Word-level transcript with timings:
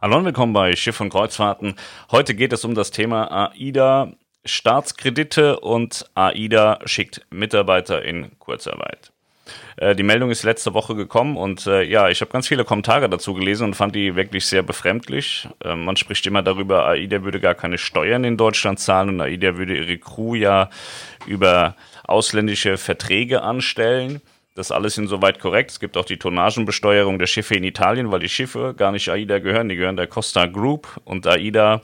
Hallo 0.00 0.16
und 0.16 0.24
willkommen 0.26 0.52
bei 0.52 0.76
Schiff 0.76 1.00
und 1.00 1.08
Kreuzfahrten. 1.08 1.74
Heute 2.12 2.36
geht 2.36 2.52
es 2.52 2.64
um 2.64 2.76
das 2.76 2.92
Thema 2.92 3.50
AIDA 3.50 4.12
Staatskredite 4.44 5.58
und 5.58 6.08
AIDA 6.14 6.78
schickt 6.84 7.26
Mitarbeiter 7.30 8.04
in 8.04 8.38
Kurzarbeit. 8.38 9.10
Äh, 9.76 9.96
die 9.96 10.04
Meldung 10.04 10.30
ist 10.30 10.44
letzte 10.44 10.72
Woche 10.72 10.94
gekommen 10.94 11.36
und 11.36 11.66
äh, 11.66 11.82
ja, 11.82 12.08
ich 12.10 12.20
habe 12.20 12.30
ganz 12.30 12.46
viele 12.46 12.64
Kommentare 12.64 13.10
dazu 13.10 13.34
gelesen 13.34 13.64
und 13.64 13.74
fand 13.74 13.96
die 13.96 14.14
wirklich 14.14 14.46
sehr 14.46 14.62
befremdlich. 14.62 15.48
Äh, 15.64 15.74
man 15.74 15.96
spricht 15.96 16.24
immer 16.28 16.42
darüber, 16.42 16.86
AIDA 16.86 17.24
würde 17.24 17.40
gar 17.40 17.56
keine 17.56 17.76
Steuern 17.76 18.22
in 18.22 18.36
Deutschland 18.36 18.78
zahlen 18.78 19.08
und 19.08 19.20
AIDA 19.20 19.56
würde 19.56 19.76
ihre 19.78 19.98
Crew 19.98 20.36
ja 20.36 20.70
über 21.26 21.74
ausländische 22.04 22.78
Verträge 22.78 23.42
anstellen. 23.42 24.22
Das 24.58 24.72
alles 24.72 24.98
insoweit 24.98 25.38
korrekt. 25.38 25.70
Es 25.70 25.78
gibt 25.78 25.96
auch 25.96 26.04
die 26.04 26.16
Tonnagenbesteuerung 26.16 27.20
der 27.20 27.28
Schiffe 27.28 27.54
in 27.54 27.62
Italien, 27.62 28.10
weil 28.10 28.18
die 28.18 28.28
Schiffe 28.28 28.74
gar 28.76 28.90
nicht 28.90 29.08
AIDA 29.08 29.38
gehören. 29.38 29.68
Die 29.68 29.76
gehören 29.76 29.96
der 29.96 30.08
Costa 30.08 30.46
Group 30.46 31.00
und 31.04 31.28
AIDA 31.28 31.80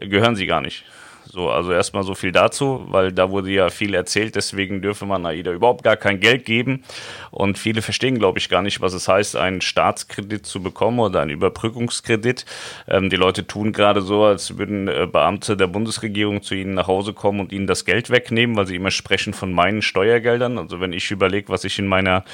gehören 0.00 0.34
sie 0.34 0.46
gar 0.46 0.62
nicht. 0.62 0.86
So, 1.30 1.50
also 1.50 1.72
erstmal 1.72 2.04
so 2.04 2.14
viel 2.14 2.32
dazu, 2.32 2.86
weil 2.88 3.12
da 3.12 3.30
wurde 3.30 3.50
ja 3.50 3.68
viel 3.68 3.92
erzählt, 3.92 4.34
deswegen 4.34 4.80
dürfe 4.80 5.04
man 5.04 5.26
AIDA 5.26 5.52
überhaupt 5.52 5.84
gar 5.84 5.96
kein 5.96 6.20
Geld 6.20 6.46
geben. 6.46 6.84
Und 7.30 7.58
viele 7.58 7.82
verstehen, 7.82 8.18
glaube 8.18 8.38
ich, 8.38 8.48
gar 8.48 8.62
nicht, 8.62 8.80
was 8.80 8.94
es 8.94 9.08
heißt, 9.08 9.36
einen 9.36 9.60
Staatskredit 9.60 10.46
zu 10.46 10.62
bekommen 10.62 11.00
oder 11.00 11.20
einen 11.20 11.30
Überbrückungskredit. 11.30 12.46
Ähm, 12.88 13.10
die 13.10 13.16
Leute 13.16 13.46
tun 13.46 13.72
gerade 13.72 14.00
so, 14.00 14.24
als 14.24 14.56
würden 14.56 14.88
äh, 14.88 15.06
Beamte 15.10 15.56
der 15.56 15.66
Bundesregierung 15.66 16.42
zu 16.42 16.54
ihnen 16.54 16.72
nach 16.72 16.86
Hause 16.86 17.12
kommen 17.12 17.40
und 17.40 17.52
ihnen 17.52 17.66
das 17.66 17.84
Geld 17.84 18.08
wegnehmen, 18.08 18.56
weil 18.56 18.66
sie 18.66 18.76
immer 18.76 18.90
sprechen 18.90 19.34
von 19.34 19.52
meinen 19.52 19.82
Steuergeldern. 19.82 20.56
Also 20.56 20.80
wenn 20.80 20.94
ich 20.94 21.10
überlege, 21.10 21.50
was 21.50 21.64
ich 21.64 21.78
in 21.78 21.88
meiner 21.88 22.24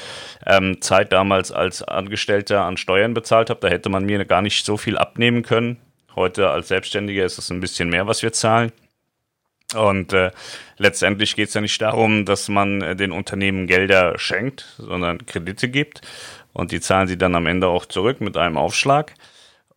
ähm, 0.47 0.81
Zeit 0.81 1.11
damals 1.11 1.51
als 1.51 1.83
Angestellter 1.83 2.63
an 2.63 2.77
Steuern 2.77 3.13
bezahlt 3.13 3.51
habe, 3.51 3.59
da 3.61 3.69
hätte 3.69 3.89
man 3.89 4.05
mir 4.05 4.25
gar 4.25 4.43
nicht 4.43 4.65
so 4.65 4.77
viel 4.77 4.97
abnehmen 4.99 5.43
können. 5.43 5.79
Heute 6.15 6.51
als 6.51 6.69
Selbstständiger 6.69 7.25
ist 7.25 7.39
es 7.39 7.51
ein 7.51 7.59
bisschen 7.59 7.89
mehr, 7.89 8.07
was 8.07 8.23
wir 8.23 8.33
zahlen. 8.33 8.71
Und 9.75 10.13
äh, 10.13 10.31
letztendlich 10.79 11.37
geht 11.37 11.49
es 11.49 11.55
ja 11.55 11.61
nicht 11.61 11.81
darum, 11.81 12.25
dass 12.25 12.49
man 12.49 12.81
äh, 12.83 12.97
den 12.97 13.13
Unternehmen 13.13 13.67
Gelder 13.67 14.19
schenkt, 14.19 14.75
sondern 14.79 15.27
Kredite 15.27 15.69
gibt. 15.69 16.01
Und 16.53 16.73
die 16.73 16.81
zahlen 16.81 17.09
sie 17.09 17.19
dann 17.19 17.35
am 17.35 17.47
Ende 17.47 17.69
auch 17.69 17.87
zurück 17.87 18.21
mit 18.21 18.37
einem 18.37 18.57
Aufschlag. 18.57 19.15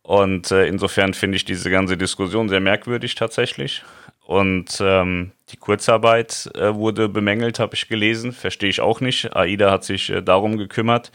Und 0.02 0.50
äh, 0.50 0.66
insofern 0.66 1.12
finde 1.12 1.36
ich 1.36 1.44
diese 1.44 1.70
ganze 1.70 1.96
Diskussion 1.96 2.48
sehr 2.48 2.60
merkwürdig 2.60 3.14
tatsächlich. 3.14 3.82
Und 4.24 4.78
ähm, 4.80 5.32
die 5.48 5.56
Kurzarbeit 5.56 6.50
äh, 6.54 6.74
wurde 6.74 7.08
bemängelt, 7.08 7.58
habe 7.58 7.74
ich 7.74 7.88
gelesen. 7.88 8.32
Verstehe 8.32 8.68
ich 8.68 8.82
auch 8.82 9.00
nicht. 9.00 9.34
AIDA 9.34 9.70
hat 9.70 9.84
sich 9.84 10.10
äh, 10.10 10.22
darum 10.22 10.58
gekümmert, 10.58 11.12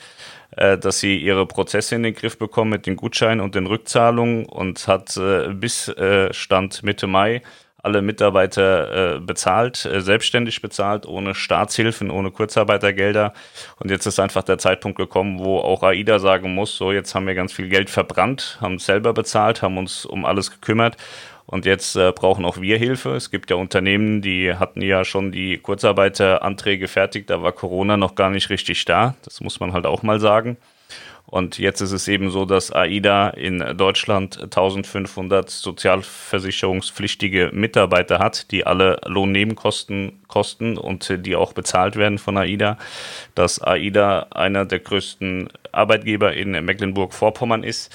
äh, 0.58 0.80
dass 0.80 1.00
sie 1.00 1.18
ihre 1.18 1.46
Prozesse 1.46 1.94
in 1.94 2.02
den 2.02 2.16
Griff 2.16 2.40
bekommen 2.40 2.72
mit 2.72 2.88
den 2.88 2.96
Gutscheinen 2.96 3.40
und 3.40 3.54
den 3.54 3.68
Rückzahlungen 3.68 4.46
und 4.46 4.88
hat 4.88 5.16
äh, 5.18 5.50
bis 5.54 5.90
äh, 5.90 6.34
Stand 6.34 6.82
Mitte 6.82 7.06
Mai 7.06 7.44
alle 7.84 8.02
Mitarbeiter 8.02 9.16
äh, 9.16 9.20
bezahlt, 9.20 9.86
äh, 9.86 10.02
selbstständig 10.02 10.62
bezahlt, 10.62 11.06
ohne 11.06 11.36
Staatshilfen, 11.36 12.10
ohne 12.10 12.32
Kurzarbeitergelder. 12.32 13.34
Und 13.80 13.92
jetzt 13.92 14.06
ist 14.06 14.20
einfach 14.20 14.44
der 14.44 14.58
Zeitpunkt 14.58 14.98
gekommen, 14.98 15.40
wo 15.40 15.60
auch 15.60 15.84
AIDA 15.84 16.18
sagen 16.20 16.56
muss, 16.56 16.78
so 16.78 16.94
jetzt 16.94 17.14
haben 17.14 17.28
wir 17.28 17.36
ganz 17.36 17.52
viel 17.52 17.68
Geld 17.68 17.90
verbrannt, 17.90 18.58
haben 18.62 18.76
es 18.76 18.86
selber 18.86 19.14
bezahlt, 19.14 19.62
haben 19.62 19.78
uns 19.78 20.06
um 20.06 20.24
alles 20.24 20.50
gekümmert. 20.50 20.96
Und 21.46 21.66
jetzt 21.66 21.98
äh, 21.98 22.14
brauchen 22.14 22.46
auch 22.46 22.62
wir 22.62 22.78
Hilfe. 22.78 23.16
Es 23.16 23.30
gibt 23.30 23.50
ja 23.50 23.58
Unternehmen, 23.58 24.22
die 24.22 24.56
hatten 24.56 24.82
ja 24.82 25.04
schon 25.04 25.34
die 25.34 25.58
Kurzarbeiteranträge 25.58 26.88
fertig, 26.88 27.28
da 27.28 27.44
war 27.44 27.52
Corona 27.52 27.98
noch 27.98 28.16
gar 28.16 28.30
nicht 28.30 28.50
richtig 28.50 28.86
da. 28.86 29.16
Das 29.26 29.42
muss 29.42 29.60
man 29.60 29.74
halt 29.74 29.86
auch 29.86 30.04
mal 30.04 30.22
sagen. 30.22 30.56
Und 31.34 31.58
jetzt 31.58 31.82
ist 31.82 31.94
es 31.94 32.08
eben 32.08 32.30
so, 32.30 32.46
dass 32.46 32.72
AIDA 32.72 33.30
in 33.30 33.58
Deutschland 33.76 34.40
1500 34.40 35.50
sozialversicherungspflichtige 35.50 37.50
Mitarbeiter 37.52 38.20
hat, 38.20 38.52
die 38.52 38.68
alle 38.68 39.02
Lohnnebenkosten 39.04 40.22
kosten 40.28 40.78
und 40.78 41.12
die 41.26 41.36
auch 41.36 41.54
bezahlt 41.54 41.96
werden 41.96 42.20
von 42.20 42.38
AIDA. 42.38 42.78
Dass 43.34 43.60
AIDA 43.60 44.28
einer 44.30 44.66
der 44.66 44.78
größten 44.78 45.50
Arbeitgeber 45.72 46.34
in 46.34 46.52
Mecklenburg-Vorpommern 46.52 47.64
ist 47.64 47.92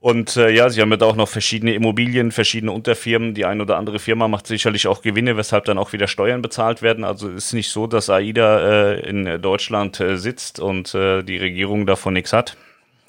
und 0.00 0.36
äh, 0.36 0.50
ja, 0.50 0.70
sie 0.70 0.80
haben 0.80 0.92
jetzt 0.92 1.02
auch 1.02 1.16
noch 1.16 1.28
verschiedene 1.28 1.74
Immobilien, 1.74 2.30
verschiedene 2.30 2.70
Unterfirmen. 2.70 3.34
Die 3.34 3.44
eine 3.44 3.62
oder 3.62 3.76
andere 3.76 3.98
Firma 3.98 4.28
macht 4.28 4.46
sicherlich 4.46 4.86
auch 4.86 5.02
Gewinne, 5.02 5.36
weshalb 5.36 5.64
dann 5.64 5.76
auch 5.76 5.92
wieder 5.92 6.06
Steuern 6.06 6.40
bezahlt 6.40 6.82
werden. 6.82 7.02
Also 7.02 7.28
ist 7.28 7.52
nicht 7.52 7.70
so, 7.70 7.88
dass 7.88 8.08
AIDA 8.08 8.92
äh, 8.92 9.08
in 9.08 9.42
Deutschland 9.42 9.98
äh, 9.98 10.16
sitzt 10.16 10.60
und 10.60 10.94
äh, 10.94 11.24
die 11.24 11.36
Regierung 11.36 11.84
davon 11.84 12.14
nichts 12.14 12.32
hat 12.32 12.56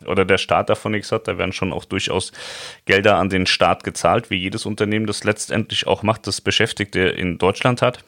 oder 0.08 0.26
der 0.26 0.40
Staat 0.40 0.70
davon 0.72 0.94
nichts 0.94 1.12
hat. 1.12 1.28
Da 1.28 1.38
werden 1.38 1.54
schon 1.54 1.74
auch 1.74 1.86
durchaus 1.86 2.32
Gelder 2.86 3.18
an 3.18 3.30
den 3.30 3.46
Staat 3.46 3.84
gezahlt, 3.84 4.32
wie 4.32 4.38
jedes 4.38 4.66
Unternehmen 4.66 5.06
das 5.06 5.24
letztendlich 5.24 5.86
auch 5.86 6.02
macht, 6.02 6.26
das 6.26 6.42
Beschäftigte 6.42 7.02
in 7.02 7.38
Deutschland 7.38 7.84
hat. 7.84 8.04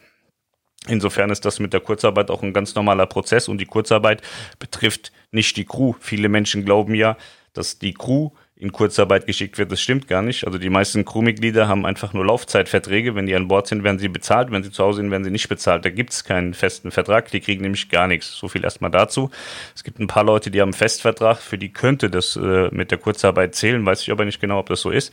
Insofern 0.87 1.29
ist 1.29 1.45
das 1.45 1.59
mit 1.59 1.73
der 1.73 1.81
Kurzarbeit 1.81 2.31
auch 2.31 2.41
ein 2.41 2.53
ganz 2.53 2.73
normaler 2.73 3.05
Prozess 3.05 3.47
und 3.47 3.59
die 3.59 3.67
Kurzarbeit 3.67 4.23
betrifft 4.57 5.11
nicht 5.29 5.55
die 5.57 5.65
Crew. 5.65 5.93
Viele 5.99 6.29
Menschen 6.29 6.65
glauben 6.65 6.95
ja, 6.95 7.17
dass 7.53 7.77
die 7.77 7.93
Crew 7.93 8.31
in 8.61 8.71
Kurzarbeit 8.71 9.25
geschickt 9.25 9.57
wird. 9.57 9.71
Das 9.71 9.81
stimmt 9.81 10.07
gar 10.07 10.21
nicht. 10.21 10.45
Also 10.45 10.59
die 10.59 10.69
meisten 10.69 11.03
Crewmitglieder 11.03 11.67
haben 11.67 11.83
einfach 11.83 12.13
nur 12.13 12.23
Laufzeitverträge. 12.23 13.15
Wenn 13.15 13.25
die 13.25 13.33
an 13.33 13.47
Bord 13.47 13.65
sind, 13.65 13.83
werden 13.83 13.97
sie 13.97 14.07
bezahlt. 14.07 14.51
Wenn 14.51 14.61
sie 14.61 14.69
zu 14.69 14.83
Hause 14.83 14.97
sind, 14.97 15.09
werden 15.09 15.23
sie 15.23 15.31
nicht 15.31 15.49
bezahlt. 15.49 15.83
Da 15.83 15.89
gibt 15.89 16.11
es 16.11 16.23
keinen 16.23 16.53
festen 16.53 16.91
Vertrag. 16.91 17.31
Die 17.31 17.39
kriegen 17.39 17.63
nämlich 17.63 17.89
gar 17.89 18.05
nichts. 18.07 18.35
So 18.37 18.47
viel 18.47 18.63
erstmal 18.63 18.91
dazu. 18.91 19.31
Es 19.73 19.83
gibt 19.83 19.97
ein 19.97 20.05
paar 20.05 20.23
Leute, 20.23 20.51
die 20.51 20.61
haben 20.61 20.67
einen 20.67 20.73
Festvertrag. 20.73 21.39
Für 21.39 21.57
die 21.57 21.73
könnte 21.73 22.11
das 22.11 22.35
äh, 22.35 22.69
mit 22.71 22.91
der 22.91 22.99
Kurzarbeit 22.99 23.55
zählen. 23.55 23.83
Weiß 23.83 24.03
ich 24.03 24.11
aber 24.11 24.25
nicht 24.25 24.39
genau, 24.39 24.59
ob 24.59 24.69
das 24.69 24.81
so 24.81 24.91
ist. 24.91 25.11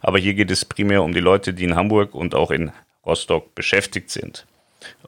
Aber 0.00 0.18
hier 0.18 0.32
geht 0.32 0.50
es 0.50 0.64
primär 0.64 1.02
um 1.02 1.12
die 1.12 1.20
Leute, 1.20 1.52
die 1.52 1.64
in 1.64 1.76
Hamburg 1.76 2.14
und 2.14 2.34
auch 2.34 2.50
in 2.50 2.72
Rostock 3.04 3.54
beschäftigt 3.54 4.08
sind. 4.08 4.46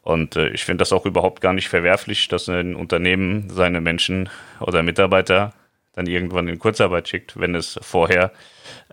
Und 0.02 0.36
äh, 0.36 0.50
ich 0.50 0.66
finde 0.66 0.82
das 0.82 0.92
auch 0.92 1.06
überhaupt 1.06 1.40
gar 1.40 1.54
nicht 1.54 1.70
verwerflich, 1.70 2.28
dass 2.28 2.50
ein 2.50 2.74
Unternehmen 2.74 3.48
seine 3.48 3.80
Menschen 3.80 4.28
oder 4.60 4.82
Mitarbeiter 4.82 5.54
dann 5.98 6.06
irgendwann 6.06 6.46
in 6.46 6.60
Kurzarbeit 6.60 7.08
schickt, 7.08 7.38
wenn 7.40 7.56
es 7.56 7.78
vorher 7.82 8.30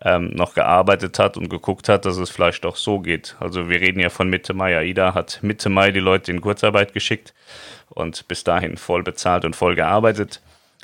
ähm, 0.01 0.31
noch 0.31 0.55
gearbeitet 0.55 1.19
hat 1.19 1.37
und 1.37 1.49
geguckt 1.49 1.87
hat, 1.87 2.05
dass 2.05 2.17
es 2.17 2.31
vielleicht 2.31 2.65
auch 2.65 2.75
so 2.75 2.99
geht. 2.99 3.35
Also 3.39 3.69
wir 3.69 3.79
reden 3.79 3.99
ja 3.99 4.09
von 4.09 4.27
Mitte 4.27 4.55
Mai. 4.55 4.75
AIDA 4.75 5.13
hat 5.13 5.39
Mitte 5.43 5.69
Mai 5.69 5.91
die 5.91 5.99
Leute 5.99 6.31
in 6.31 6.41
Kurzarbeit 6.41 6.93
geschickt 6.93 7.35
und 7.89 8.27
bis 8.27 8.43
dahin 8.43 8.75
voll 8.77 9.03
bezahlt 9.03 9.45
und 9.45 9.55
voll 9.55 9.75
gearbeitet. 9.75 10.41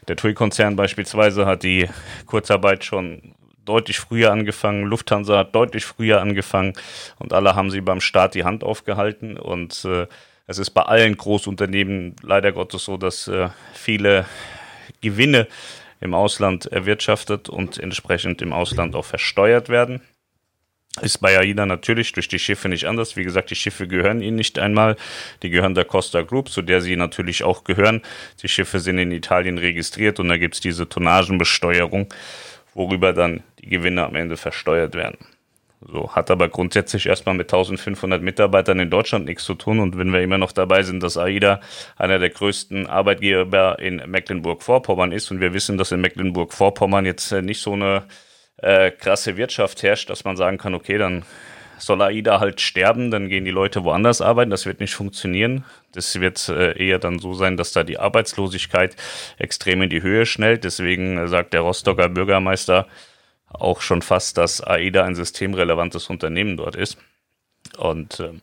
Der 0.07 0.15
TUI-Konzern 0.15 0.75
beispielsweise 0.75 1.47
hat 1.47 1.63
die 1.63 1.89
Kurzarbeit 2.27 2.85
schon 2.85 3.33
deutlich 3.65 3.99
früher 3.99 4.31
angefangen, 4.31 4.83
Lufthansa 4.85 5.39
hat 5.39 5.55
deutlich 5.55 5.85
früher 5.85 6.21
angefangen 6.21 6.73
und 7.17 7.33
alle 7.33 7.55
haben 7.55 7.71
sie 7.71 7.81
beim 7.81 8.01
Start 8.01 8.35
die 8.35 8.43
Hand 8.43 8.63
aufgehalten 8.63 9.37
und 9.37 9.85
äh, 9.85 10.07
es 10.47 10.57
ist 10.57 10.71
bei 10.71 10.81
allen 10.81 11.15
Großunternehmen 11.17 12.15
leider 12.21 12.51
Gottes 12.51 12.85
so, 12.85 12.97
dass 12.97 13.27
äh, 13.27 13.49
viele 13.73 14.25
Gewinne 15.01 15.47
im 16.01 16.13
Ausland 16.13 16.65
erwirtschaftet 16.65 17.47
und 17.47 17.77
entsprechend 17.77 18.41
im 18.41 18.51
Ausland 18.51 18.95
auch 18.95 19.05
versteuert 19.05 19.69
werden. 19.69 20.01
Ist 20.99 21.19
bei 21.19 21.39
AIDA 21.39 21.65
natürlich 21.65 22.11
durch 22.11 22.27
die 22.27 22.39
Schiffe 22.39 22.67
nicht 22.67 22.85
anders. 22.85 23.15
Wie 23.15 23.23
gesagt, 23.23 23.49
die 23.49 23.55
Schiffe 23.55 23.87
gehören 23.87 24.21
ihnen 24.21 24.35
nicht 24.35 24.59
einmal. 24.59 24.97
Die 25.41 25.49
gehören 25.49 25.73
der 25.73 25.85
Costa 25.85 26.21
Group, 26.21 26.49
zu 26.49 26.61
der 26.61 26.81
sie 26.81 26.97
natürlich 26.97 27.45
auch 27.45 27.63
gehören. 27.63 28.01
Die 28.41 28.49
Schiffe 28.49 28.81
sind 28.81 28.97
in 28.97 29.11
Italien 29.11 29.57
registriert 29.57 30.19
und 30.19 30.27
da 30.27 30.35
gibt 30.35 30.55
es 30.55 30.59
diese 30.59 30.89
Tonnagenbesteuerung, 30.89 32.13
worüber 32.73 33.13
dann 33.13 33.41
die 33.59 33.69
Gewinne 33.69 34.03
am 34.03 34.15
Ende 34.15 34.35
versteuert 34.35 34.93
werden. 34.93 35.17
So, 35.87 36.13
hat 36.13 36.29
aber 36.29 36.47
grundsätzlich 36.47 37.07
erstmal 37.07 37.33
mit 37.33 37.51
1500 37.51 38.21
Mitarbeitern 38.21 38.79
in 38.79 38.91
Deutschland 38.91 39.25
nichts 39.25 39.43
zu 39.43 39.55
tun. 39.55 39.79
Und 39.79 39.97
wenn 39.97 40.13
wir 40.13 40.21
immer 40.21 40.37
noch 40.37 40.51
dabei 40.51 40.83
sind, 40.83 41.01
dass 41.01 41.17
AIDA 41.17 41.59
einer 41.97 42.19
der 42.19 42.29
größten 42.29 42.85
Arbeitgeber 42.85 43.79
in 43.79 43.95
Mecklenburg-Vorpommern 44.05 45.11
ist 45.11 45.31
und 45.31 45.39
wir 45.39 45.53
wissen, 45.53 45.79
dass 45.79 45.91
in 45.91 46.01
Mecklenburg-Vorpommern 46.01 47.05
jetzt 47.05 47.31
äh, 47.31 47.41
nicht 47.41 47.61
so 47.61 47.73
eine 47.73 48.03
äh, 48.57 48.91
krasse 48.91 49.37
Wirtschaft 49.37 49.81
herrscht, 49.81 50.09
dass 50.11 50.23
man 50.23 50.37
sagen 50.37 50.59
kann, 50.59 50.75
okay, 50.75 50.99
dann 50.99 51.23
soll 51.79 52.01
AIDA 52.03 52.39
halt 52.39 52.61
sterben, 52.61 53.09
dann 53.09 53.27
gehen 53.27 53.43
die 53.43 53.49
Leute 53.49 53.83
woanders 53.83 54.21
arbeiten. 54.21 54.51
Das 54.51 54.67
wird 54.67 54.79
nicht 54.79 54.93
funktionieren. 54.93 55.65
Das 55.93 56.19
wird 56.21 56.47
äh, 56.49 56.77
eher 56.77 56.99
dann 56.99 57.17
so 57.17 57.33
sein, 57.33 57.57
dass 57.57 57.71
da 57.71 57.83
die 57.83 57.97
Arbeitslosigkeit 57.97 58.95
extrem 59.39 59.81
in 59.81 59.89
die 59.89 60.03
Höhe 60.03 60.27
schnellt. 60.27 60.63
Deswegen 60.63 61.17
äh, 61.17 61.27
sagt 61.27 61.53
der 61.53 61.61
Rostocker 61.61 62.07
Bürgermeister, 62.07 62.87
auch 63.53 63.81
schon 63.81 64.01
fast, 64.01 64.37
dass 64.37 64.61
AIDA 64.61 65.03
ein 65.03 65.15
systemrelevantes 65.15 66.09
Unternehmen 66.09 66.57
dort 66.57 66.75
ist. 66.75 66.97
Und 67.77 68.19
äh, 68.19 68.33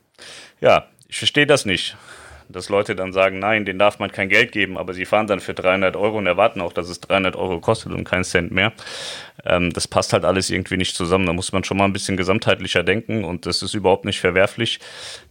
ja, 0.61 0.87
ich 1.07 1.17
verstehe 1.17 1.47
das 1.47 1.65
nicht. 1.65 1.97
Dass 2.49 2.69
Leute 2.69 2.95
dann 2.95 3.13
sagen, 3.13 3.37
nein, 3.37 3.63
denen 3.63 3.77
darf 3.77 3.99
man 3.99 4.11
kein 4.11 4.27
Geld 4.27 4.51
geben, 4.51 4.77
aber 4.77 4.93
sie 4.93 5.05
fahren 5.05 5.27
dann 5.27 5.39
für 5.39 5.53
300 5.53 5.95
Euro 5.95 6.17
und 6.17 6.25
erwarten 6.25 6.61
auch, 6.61 6.73
dass 6.73 6.89
es 6.89 6.99
300 6.99 7.35
Euro 7.35 7.59
kostet 7.59 7.93
und 7.93 8.03
keinen 8.05 8.23
Cent 8.23 8.51
mehr. 8.51 8.73
Ähm, 9.45 9.71
das 9.71 9.87
passt 9.87 10.13
halt 10.13 10.25
alles 10.25 10.49
irgendwie 10.49 10.77
nicht 10.77 10.95
zusammen. 10.95 11.27
Da 11.27 11.33
muss 11.33 11.51
man 11.51 11.63
schon 11.63 11.77
mal 11.77 11.85
ein 11.85 11.93
bisschen 11.93 12.17
gesamtheitlicher 12.17 12.81
denken 12.81 13.23
und 13.23 13.45
das 13.45 13.61
ist 13.61 13.75
überhaupt 13.75 14.05
nicht 14.05 14.19
verwerflich, 14.19 14.79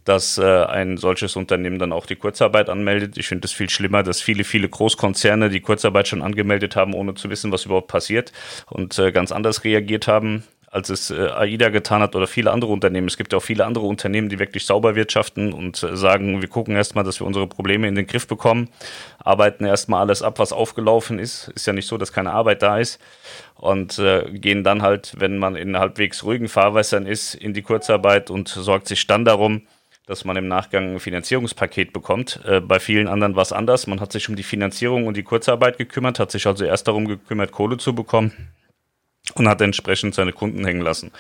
dass 0.05 0.39
äh, 0.39 0.65
ein 0.65 0.97
solches 0.97 1.35
Unternehmen 1.35 1.81
dann 1.81 1.93
auch 1.93 2.07
die 2.07 2.17
Kurzarbeit 2.17 2.69
anmeldet. 2.69 3.19
Ich 3.19 3.27
finde 3.27 3.47
es 3.47 3.53
viel 3.53 3.69
schlimmer, 3.69 4.05
dass 4.05 4.23
viele, 4.23 4.45
viele 4.45 4.69
Großkonzerne 4.69 5.51
die 5.51 5.61
Kurzarbeit 5.61 6.07
schon 6.07 6.23
angemeldet 6.23 6.77
haben, 6.77 6.95
ohne 6.95 7.15
zu 7.15 7.31
wissen, 7.31 7.51
was 7.51 7.65
überhaupt 7.65 7.89
passiert 7.89 8.33
und 8.67 8.97
äh, 8.99 9.11
ganz 9.11 9.33
anders 9.33 9.65
reagiert 9.65 10.07
haben 10.07 10.45
als 10.71 10.91
es 10.91 11.11
äh, 11.11 11.29
AIDA 11.29 11.71
getan 11.71 12.03
hat 12.03 12.15
oder 12.15 12.27
viele 12.27 12.51
andere 12.51 12.73
Unternehmen. 12.73 13.09
Es 13.09 13.17
gibt 13.17 13.33
ja 13.33 13.39
auch 13.39 13.43
viele 13.43 13.65
andere 13.65 13.87
Unternehmen, 13.87 14.29
die 14.29 14.39
wirklich 14.39 14.67
sauber 14.67 14.95
wirtschaften 14.95 15.53
und 15.53 15.83
äh, 15.83 15.97
sagen, 15.97 16.43
wir 16.43 16.49
gucken 16.49 16.77
erstmal, 16.77 17.05
dass 17.05 17.21
wir 17.21 17.27
unsere 17.27 17.47
Probleme 17.47 17.89
in 17.89 17.95
den 17.95 18.07
Griff 18.07 18.27
bekommen, 18.27 18.69
arbeiten 19.19 19.65
erstmal 19.65 20.01
alles 20.01 20.23
ab, 20.23 20.39
was 20.39 20.53
aufgelaufen 20.53 21.19
ist. 21.19 21.49
Ist 21.49 21.67
ja 21.67 21.73
nicht 21.73 21.87
so, 21.87 21.97
dass 21.97 22.13
keine 22.13 22.33
Arbeit 22.33 22.63
da 22.63 22.79
ist. 22.79 23.01
Und 23.55 23.99
äh, 23.99 24.31
gehen 24.31 24.63
dann 24.63 24.83
halt, 24.83 25.15
wenn 25.19 25.39
man 25.39 25.57
in 25.57 25.79
halbwegs 25.79 26.23
ruhigen 26.23 26.49
Fahrwässern 26.49 27.07
ist, 27.07 27.35
in 27.35 27.55
die 27.55 27.63
Kurzarbeit 27.63 28.31
und 28.31 28.49
sorgt 28.49 28.89
sich 28.89 29.07
dann 29.07 29.25
darum, 29.25 29.63
dass 30.07 30.25
man 30.25 30.37
im 30.37 30.49
Nachgang 30.49 30.95
ein 30.95 31.01
Finanzierungspaket 31.01 31.93
bekommt. 31.93 32.41
Äh, 32.45 32.61
bei 32.61 32.79
vielen 32.79 33.09
anderen 33.09 33.37
war 33.37 33.43
es 33.43 33.53
anders. 33.53 33.87
Man 33.87 34.01
hat 34.01 34.13
sich 34.13 34.29
um 34.29 34.37
die 34.37 34.43
Finanzierung 34.43 35.07
und 35.07 35.17
die 35.17 35.23
Kurzarbeit 35.23 35.79
gekümmert, 35.79 36.19
hat 36.19 36.31
sich 36.31 36.47
also 36.47 36.65
erst 36.65 36.89
darum 36.89 37.09
gekümmert, 37.09 37.53
Kohle 37.53 37.79
zu 37.79 37.95
bekommen 37.95 38.53
und 39.35 39.49
hat 39.49 39.61
entsprechend 39.61 40.15
seine 40.15 40.33
Kunden 40.33 40.65
hängen 40.65 40.83
lassen. 40.83 41.11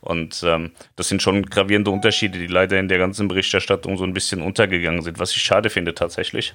Und 0.00 0.42
ähm, 0.46 0.72
das 0.96 1.08
sind 1.08 1.22
schon 1.22 1.44
gravierende 1.46 1.90
Unterschiede, 1.90 2.38
die 2.38 2.46
leider 2.46 2.78
in 2.78 2.88
der 2.88 2.98
ganzen 2.98 3.28
Berichterstattung 3.28 3.96
so 3.98 4.04
ein 4.04 4.14
bisschen 4.14 4.42
untergegangen 4.42 5.02
sind, 5.02 5.18
was 5.18 5.32
ich 5.32 5.42
schade 5.42 5.70
finde 5.70 5.94
tatsächlich. 5.94 6.54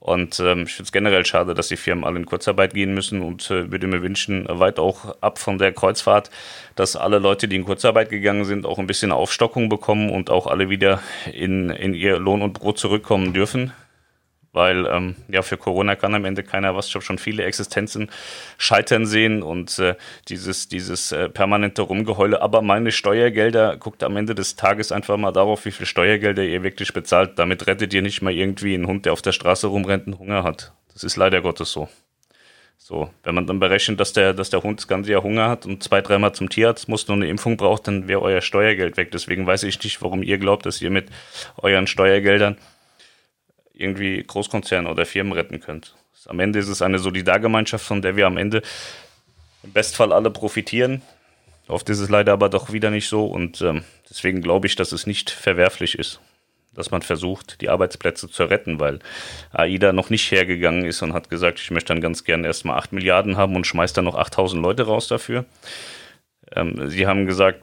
Und 0.00 0.38
ähm, 0.40 0.64
ich 0.64 0.74
finde 0.74 0.86
es 0.88 0.92
generell 0.92 1.24
schade, 1.24 1.54
dass 1.54 1.68
die 1.68 1.78
Firmen 1.78 2.04
alle 2.04 2.18
in 2.18 2.26
Kurzarbeit 2.26 2.74
gehen 2.74 2.92
müssen 2.92 3.22
und 3.22 3.50
äh, 3.50 3.70
würde 3.70 3.86
mir 3.86 4.02
wünschen, 4.02 4.46
weit 4.48 4.78
auch 4.78 5.16
ab 5.22 5.38
von 5.38 5.56
der 5.56 5.72
Kreuzfahrt, 5.72 6.30
dass 6.74 6.94
alle 6.94 7.18
Leute, 7.18 7.48
die 7.48 7.56
in 7.56 7.64
Kurzarbeit 7.64 8.10
gegangen 8.10 8.44
sind, 8.44 8.66
auch 8.66 8.78
ein 8.78 8.86
bisschen 8.86 9.12
Aufstockung 9.12 9.70
bekommen 9.70 10.10
und 10.10 10.28
auch 10.28 10.46
alle 10.46 10.68
wieder 10.68 11.00
in, 11.32 11.70
in 11.70 11.94
ihr 11.94 12.18
Lohn 12.18 12.42
und 12.42 12.52
Brot 12.52 12.78
zurückkommen 12.78 13.32
dürfen 13.32 13.72
weil 14.54 14.86
ähm, 14.86 15.16
ja 15.28 15.42
für 15.42 15.56
Corona 15.56 15.96
kann 15.96 16.14
am 16.14 16.24
Ende 16.24 16.42
keiner 16.42 16.74
was. 16.74 16.88
Ich 16.88 16.94
habe 16.94 17.04
schon 17.04 17.18
viele 17.18 17.44
Existenzen 17.44 18.10
scheitern 18.56 19.04
sehen 19.06 19.42
und 19.42 19.78
äh, 19.78 19.96
dieses, 20.28 20.68
dieses 20.68 21.12
äh, 21.12 21.28
permanente 21.28 21.82
Rumgeheule. 21.82 22.40
Aber 22.40 22.62
meine 22.62 22.92
Steuergelder, 22.92 23.76
guckt 23.76 24.02
am 24.02 24.16
Ende 24.16 24.34
des 24.34 24.56
Tages 24.56 24.92
einfach 24.92 25.16
mal 25.16 25.32
darauf, 25.32 25.64
wie 25.64 25.72
viel 25.72 25.86
Steuergelder 25.86 26.42
ihr 26.42 26.62
wirklich 26.62 26.92
bezahlt. 26.92 27.38
Damit 27.38 27.66
rettet 27.66 27.92
ihr 27.92 28.02
nicht 28.02 28.22
mal 28.22 28.32
irgendwie 28.32 28.74
einen 28.74 28.86
Hund, 28.86 29.04
der 29.04 29.12
auf 29.12 29.22
der 29.22 29.32
Straße 29.32 29.66
rumrennt 29.66 30.06
und 30.06 30.18
Hunger 30.18 30.44
hat. 30.44 30.72
Das 30.92 31.04
ist 31.04 31.16
leider 31.16 31.40
Gottes 31.40 31.72
so. 31.72 31.88
So, 32.86 33.08
wenn 33.22 33.34
man 33.34 33.46
dann 33.46 33.60
berechnet, 33.60 33.98
dass 33.98 34.12
der, 34.12 34.34
dass 34.34 34.50
der 34.50 34.62
Hund 34.62 34.78
das 34.78 34.88
ganze 34.88 35.10
Jahr 35.10 35.22
Hunger 35.22 35.48
hat 35.48 35.64
und 35.64 35.82
zwei, 35.82 36.02
dreimal 36.02 36.34
zum 36.34 36.50
Tierarzt 36.50 36.86
muss 36.86 37.04
und 37.04 37.22
eine 37.22 37.28
Impfung 37.28 37.56
braucht, 37.56 37.88
dann 37.88 38.08
wäre 38.08 38.20
euer 38.20 38.42
Steuergeld 38.42 38.98
weg. 38.98 39.10
Deswegen 39.10 39.46
weiß 39.46 39.62
ich 39.62 39.82
nicht, 39.82 40.02
warum 40.02 40.22
ihr 40.22 40.36
glaubt, 40.36 40.66
dass 40.66 40.82
ihr 40.82 40.90
mit 40.90 41.08
euren 41.56 41.86
Steuergeldern 41.86 42.58
irgendwie 43.74 44.22
Großkonzerne 44.22 44.88
oder 44.88 45.04
Firmen 45.04 45.32
retten 45.32 45.60
könnt. 45.60 45.94
Am 46.26 46.40
Ende 46.40 46.58
ist 46.58 46.68
es 46.68 46.80
eine 46.80 46.98
Solidargemeinschaft, 46.98 47.84
von 47.84 48.00
der 48.00 48.16
wir 48.16 48.26
am 48.26 48.38
Ende 48.38 48.62
im 49.62 49.72
Bestfall 49.72 50.12
alle 50.12 50.30
profitieren. 50.30 51.02
Oft 51.68 51.88
ist 51.90 51.98
es 51.98 52.08
leider 52.08 52.32
aber 52.32 52.48
doch 52.48 52.72
wieder 52.72 52.90
nicht 52.90 53.08
so 53.08 53.26
und 53.26 53.60
ähm, 53.62 53.84
deswegen 54.08 54.42
glaube 54.42 54.66
ich, 54.66 54.76
dass 54.76 54.92
es 54.92 55.06
nicht 55.06 55.30
verwerflich 55.30 55.98
ist, 55.98 56.20
dass 56.74 56.90
man 56.90 57.02
versucht, 57.02 57.60
die 57.60 57.70
Arbeitsplätze 57.70 58.28
zu 58.28 58.44
retten, 58.44 58.80
weil 58.80 58.98
AIDA 59.50 59.92
noch 59.92 60.10
nicht 60.10 60.30
hergegangen 60.30 60.84
ist 60.84 61.02
und 61.02 61.14
hat 61.14 61.30
gesagt, 61.30 61.60
ich 61.60 61.70
möchte 61.70 61.92
dann 61.92 62.02
ganz 62.02 62.24
gerne 62.24 62.46
erstmal 62.46 62.78
8 62.78 62.92
Milliarden 62.92 63.36
haben 63.36 63.56
und 63.56 63.66
schmeißt 63.66 63.96
dann 63.96 64.04
noch 64.04 64.16
8000 64.16 64.62
Leute 64.62 64.84
raus 64.84 65.08
dafür. 65.08 65.46
Ähm, 66.54 66.90
sie 66.90 67.06
haben 67.06 67.26
gesagt, 67.26 67.62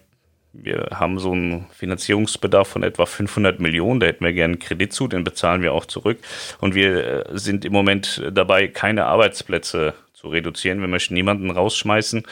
wir 0.54 0.90
haben 0.92 1.18
so 1.20 1.32
einen 1.32 1.68
Finanzierungsbedarf 1.72 2.68
von 2.68 2.84
etwa 2.84 3.06
500 3.06 3.60
Millionen. 3.60 4.00
Da 4.00 4.08
hätten 4.08 4.26
wir 4.26 4.34
gerne 4.34 4.54
einen 4.54 4.60
Kredit 4.60 4.92
zu, 4.92 5.08
den 5.08 5.24
bezahlen 5.24 5.62
wir 5.62 5.74
auch 5.74 5.86
zurück. 5.86 6.20
Und 6.60 6.76
wir 6.76 7.30
äh, 7.30 7.38
sind 7.38 7.64
im 7.64 7.72
Moment 7.72 8.22
dabei, 8.32 8.68
keine 8.68 9.06
Arbeitsplätze 9.06 9.94
zu 10.14 10.28
reduzieren. 10.28 10.82
Wir 10.82 10.88
möchten 10.88 11.14
niemanden 11.14 11.52
rausschmeißen. 11.52 12.24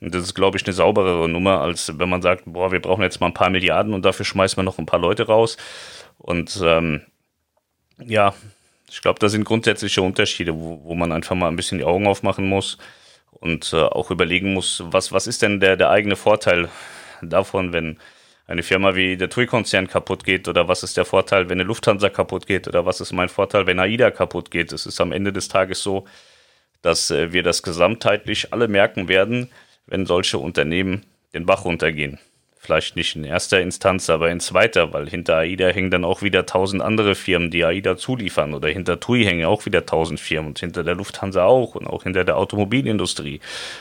Und 0.00 0.14
das 0.14 0.24
ist, 0.24 0.34
glaube 0.34 0.58
ich, 0.58 0.66
eine 0.66 0.72
sauberere 0.72 1.28
Nummer, 1.28 1.60
als 1.60 1.98
wenn 1.98 2.08
man 2.08 2.22
sagt, 2.22 2.42
boah, 2.46 2.72
wir 2.72 2.80
brauchen 2.80 3.02
jetzt 3.02 3.20
mal 3.20 3.28
ein 3.28 3.34
paar 3.34 3.50
Milliarden 3.50 3.94
und 3.94 4.04
dafür 4.04 4.24
schmeißen 4.24 4.58
wir 4.58 4.64
noch 4.64 4.78
ein 4.78 4.86
paar 4.86 5.00
Leute 5.00 5.26
raus. 5.26 5.56
Und 6.18 6.60
ähm, 6.62 7.02
ja, 8.04 8.34
ich 8.90 9.00
glaube, 9.00 9.20
da 9.20 9.28
sind 9.28 9.44
grundsätzliche 9.44 10.02
Unterschiede, 10.02 10.54
wo, 10.54 10.82
wo 10.84 10.94
man 10.94 11.12
einfach 11.12 11.36
mal 11.36 11.48
ein 11.48 11.56
bisschen 11.56 11.78
die 11.78 11.84
Augen 11.84 12.06
aufmachen 12.06 12.48
muss 12.48 12.78
und 13.30 13.72
äh, 13.72 13.76
auch 13.76 14.10
überlegen 14.10 14.52
muss, 14.52 14.82
was, 14.86 15.12
was 15.12 15.26
ist 15.26 15.40
denn 15.40 15.60
der, 15.60 15.76
der 15.76 15.90
eigene 15.90 16.16
Vorteil 16.16 16.68
davon, 17.30 17.72
wenn 17.72 17.98
eine 18.46 18.62
Firma 18.62 18.94
wie 18.94 19.16
der 19.16 19.30
TUI-Konzern 19.30 19.86
kaputt 19.86 20.24
geht 20.24 20.48
oder 20.48 20.68
was 20.68 20.82
ist 20.82 20.96
der 20.96 21.04
Vorteil, 21.04 21.48
wenn 21.48 21.58
eine 21.60 21.66
Lufthansa 21.66 22.08
kaputt 22.08 22.46
geht 22.46 22.68
oder 22.68 22.84
was 22.84 23.00
ist 23.00 23.12
mein 23.12 23.28
Vorteil, 23.28 23.66
wenn 23.66 23.78
AIDA 23.78 24.10
kaputt 24.10 24.50
geht. 24.50 24.72
Es 24.72 24.86
ist 24.86 25.00
am 25.00 25.12
Ende 25.12 25.32
des 25.32 25.48
Tages 25.48 25.82
so, 25.82 26.06
dass 26.82 27.10
äh, 27.10 27.32
wir 27.32 27.42
das 27.42 27.62
gesamtheitlich 27.62 28.52
alle 28.52 28.68
merken 28.68 29.08
werden, 29.08 29.50
wenn 29.86 30.06
solche 30.06 30.38
Unternehmen 30.38 31.04
den 31.32 31.46
Bach 31.46 31.64
runtergehen. 31.64 32.18
Vielleicht 32.64 32.94
nicht 32.94 33.16
in 33.16 33.24
erster 33.24 33.60
Instanz, 33.60 34.08
aber 34.08 34.30
in 34.30 34.38
zweiter, 34.38 34.92
weil 34.92 35.10
hinter 35.10 35.38
AIDA 35.38 35.70
hängen 35.70 35.90
dann 35.90 36.04
auch 36.04 36.22
wieder 36.22 36.46
tausend 36.46 36.80
andere 36.80 37.16
Firmen, 37.16 37.50
die 37.50 37.64
AIDA 37.64 37.96
zuliefern. 37.96 38.54
Oder 38.54 38.68
hinter 38.68 39.00
TUI 39.00 39.24
hängen 39.24 39.46
auch 39.46 39.66
wieder 39.66 39.84
tausend 39.84 40.20
Firmen 40.20 40.50
und 40.50 40.60
hinter 40.60 40.84
der 40.84 40.94
Lufthansa 40.94 41.42
auch 41.42 41.74
und 41.74 41.88
auch 41.88 42.04
hinter 42.04 42.22
der 42.22 42.36
Automobilindustrie. 42.36 43.40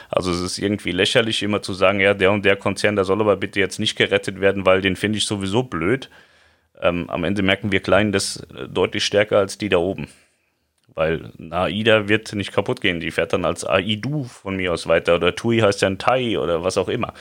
Also 0.09 0.31
es 0.31 0.41
ist 0.41 0.57
irgendwie 0.57 0.93
lächerlich, 0.93 1.43
immer 1.43 1.61
zu 1.61 1.73
sagen, 1.73 1.99
ja, 1.99 2.15
der 2.15 2.31
und 2.31 2.43
der 2.43 2.55
Konzern, 2.55 2.95
der 2.95 3.05
soll 3.05 3.21
aber 3.21 3.35
bitte 3.35 3.59
jetzt 3.59 3.77
nicht 3.77 3.95
gerettet 3.97 4.41
werden, 4.41 4.65
weil 4.65 4.81
den 4.81 4.95
finde 4.95 5.19
ich 5.19 5.25
sowieso 5.25 5.61
blöd. 5.61 6.09
Ähm, 6.81 7.07
am 7.07 7.23
Ende 7.23 7.43
merken 7.43 7.71
wir 7.71 7.81
Kleinen 7.81 8.11
das 8.11 8.37
äh, 8.37 8.67
deutlich 8.67 9.05
stärker 9.05 9.37
als 9.37 9.59
die 9.59 9.69
da 9.69 9.77
oben. 9.77 10.07
Weil 10.93 11.31
eine 11.39 11.55
AIDA 11.55 12.09
wird 12.09 12.33
nicht 12.33 12.51
kaputt 12.51 12.81
gehen. 12.81 12.99
Die 12.99 13.11
fährt 13.11 13.31
dann 13.31 13.45
als 13.45 13.63
AIDU 13.63 14.25
von 14.25 14.57
mir 14.57 14.73
aus 14.73 14.87
weiter. 14.87 15.15
Oder 15.15 15.35
TUI 15.35 15.59
heißt 15.59 15.81
ja 15.81 15.87
ein 15.87 15.97
TAI 15.97 16.37
oder 16.37 16.63
was 16.63 16.77
auch 16.77 16.89
immer. 16.89 17.13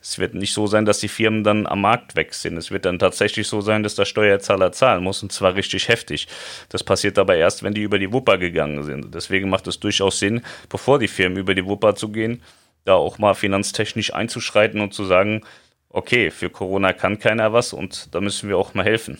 Es 0.00 0.18
wird 0.18 0.34
nicht 0.34 0.52
so 0.52 0.66
sein, 0.66 0.84
dass 0.84 0.98
die 0.98 1.08
Firmen 1.08 1.44
dann 1.44 1.68
am 1.68 1.82
Markt 1.82 2.16
weg 2.16 2.34
sind. 2.34 2.56
Es 2.56 2.72
wird 2.72 2.84
dann 2.84 2.98
tatsächlich 2.98 3.46
so 3.46 3.60
sein, 3.60 3.84
dass 3.84 3.94
der 3.94 4.06
Steuerzahler 4.06 4.72
zahlen 4.72 5.04
muss 5.04 5.22
und 5.22 5.30
zwar 5.30 5.54
richtig 5.54 5.86
heftig. 5.86 6.26
Das 6.68 6.82
passiert 6.82 7.16
aber 7.18 7.36
erst, 7.36 7.62
wenn 7.62 7.74
die 7.74 7.82
über 7.82 8.00
die 8.00 8.12
Wupper 8.12 8.38
gegangen 8.38 8.82
sind. 8.82 9.14
Deswegen 9.14 9.48
macht 9.48 9.68
es 9.68 9.78
durchaus 9.78 10.18
Sinn, 10.18 10.42
bevor 10.68 10.98
die 10.98 11.08
Firmen 11.08 11.38
über 11.38 11.54
die 11.54 11.64
Wupper 11.64 11.94
zu 11.94 12.08
gehen, 12.08 12.42
da 12.84 12.94
auch 12.94 13.18
mal 13.18 13.34
finanztechnisch 13.34 14.12
einzuschreiten 14.12 14.80
und 14.80 14.94
zu 14.94 15.04
sagen, 15.04 15.42
okay, 15.90 16.32
für 16.32 16.50
Corona 16.50 16.92
kann 16.92 17.20
keiner 17.20 17.52
was 17.52 17.72
und 17.72 18.12
da 18.14 18.20
müssen 18.20 18.48
wir 18.48 18.58
auch 18.58 18.74
mal 18.74 18.84
helfen. 18.84 19.18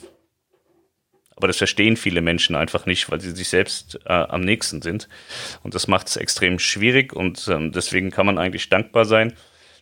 Aber 1.42 1.48
das 1.48 1.56
verstehen 1.56 1.96
viele 1.96 2.20
Menschen 2.20 2.54
einfach 2.54 2.86
nicht, 2.86 3.10
weil 3.10 3.20
sie 3.20 3.32
sich 3.32 3.48
selbst 3.48 3.98
äh, 4.06 4.12
am 4.12 4.42
nächsten 4.42 4.80
sind. 4.80 5.08
Und 5.64 5.74
das 5.74 5.88
macht 5.88 6.06
es 6.06 6.16
extrem 6.16 6.60
schwierig 6.60 7.12
und 7.12 7.48
ähm, 7.48 7.72
deswegen 7.72 8.12
kann 8.12 8.26
man 8.26 8.38
eigentlich 8.38 8.68
dankbar 8.68 9.06
sein, 9.06 9.32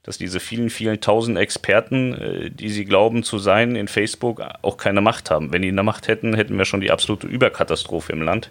dass 0.02 0.16
diese 0.16 0.40
vielen, 0.40 0.70
vielen 0.70 1.02
tausend 1.02 1.36
Experten, 1.36 2.14
äh, 2.14 2.50
die 2.50 2.70
sie 2.70 2.86
glauben 2.86 3.24
zu 3.24 3.38
sein 3.38 3.76
in 3.76 3.88
Facebook, 3.88 4.40
auch 4.62 4.78
keine 4.78 5.02
Macht 5.02 5.30
haben. 5.30 5.52
Wenn 5.52 5.60
die 5.60 5.68
eine 5.68 5.82
Macht 5.82 6.08
hätten, 6.08 6.34
hätten 6.34 6.56
wir 6.56 6.64
schon 6.64 6.80
die 6.80 6.90
absolute 6.90 7.26
Überkatastrophe 7.26 8.14
im 8.14 8.22
Land. 8.22 8.50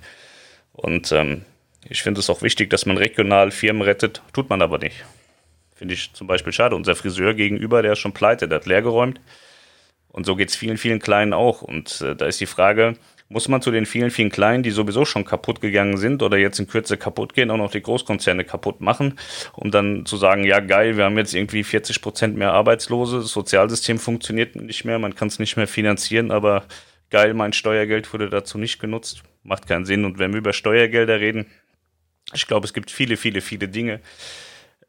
Und 0.71 1.11
ähm, 1.11 1.45
ich 1.89 2.03
finde 2.03 2.19
es 2.19 2.29
auch 2.29 2.43
wichtig, 2.43 2.69
dass 2.69 2.85
man 2.85 2.97
regional 2.97 3.49
Firmen 3.49 3.81
rettet, 3.81 4.21
tut 4.33 4.51
man 4.51 4.61
aber 4.61 4.77
nicht. 4.77 5.03
Finde 5.73 5.95
ich 5.95 6.13
zum 6.13 6.27
Beispiel 6.27 6.53
schade. 6.53 6.75
Unser 6.75 6.93
Friseur 6.93 7.33
gegenüber, 7.33 7.81
der 7.81 7.93
ist 7.93 7.99
schon 7.99 8.13
pleite, 8.13 8.47
der 8.47 8.57
hat 8.57 8.67
leergeräumt. 8.67 9.19
Und 10.11 10.25
so 10.25 10.35
geht 10.35 10.49
es 10.49 10.55
vielen, 10.55 10.77
vielen 10.77 10.99
Kleinen 10.99 11.33
auch. 11.33 11.61
Und 11.61 12.01
äh, 12.01 12.15
da 12.15 12.25
ist 12.25 12.41
die 12.41 12.45
Frage, 12.45 12.95
muss 13.29 13.47
man 13.47 13.61
zu 13.61 13.69
den 13.69 13.85
vielen, 13.85 14.09
vielen 14.09 14.31
Kleinen, 14.31 14.63
die 14.63 14.71
sowieso 14.71 15.05
schon 15.05 15.23
kaputt 15.23 15.61
gegangen 15.61 15.97
sind 15.97 16.23
oder 16.23 16.37
jetzt 16.37 16.59
in 16.59 16.67
Kürze 16.67 16.97
kaputt 16.97 17.35
gehen, 17.35 17.51
auch 17.51 17.57
noch 17.57 17.71
die 17.71 17.81
Großkonzerne 17.81 18.43
kaputt 18.43 18.81
machen, 18.81 19.19
um 19.53 19.69
dann 19.69 20.05
zu 20.05 20.17
sagen, 20.17 20.43
ja 20.43 20.59
geil, 20.59 20.97
wir 20.97 21.05
haben 21.05 21.17
jetzt 21.17 21.35
irgendwie 21.35 21.63
40 21.63 22.01
Prozent 22.01 22.37
mehr 22.37 22.53
Arbeitslose, 22.53 23.19
das 23.19 23.31
Sozialsystem 23.31 23.99
funktioniert 23.99 24.55
nicht 24.55 24.83
mehr, 24.83 24.97
man 24.97 25.13
kann 25.13 25.27
es 25.27 25.37
nicht 25.37 25.57
mehr 25.57 25.67
finanzieren, 25.67 26.31
aber 26.31 26.65
geil, 27.11 27.35
mein 27.35 27.53
Steuergeld 27.53 28.11
wurde 28.13 28.29
dazu 28.29 28.57
nicht 28.57 28.79
genutzt, 28.79 29.21
macht 29.43 29.67
keinen 29.67 29.85
Sinn. 29.85 30.05
Und 30.05 30.17
wenn 30.17 30.31
wir 30.31 30.39
über 30.39 30.53
Steuergelder 30.53 31.19
reden, 31.19 31.45
ich 32.33 32.47
glaube, 32.47 32.65
es 32.65 32.73
gibt 32.73 32.89
viele, 32.89 33.15
viele, 33.15 33.41
viele 33.41 33.67
Dinge 33.67 33.99